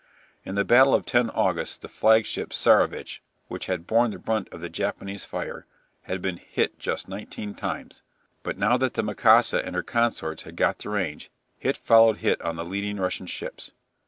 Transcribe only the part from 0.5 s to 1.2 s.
the battle of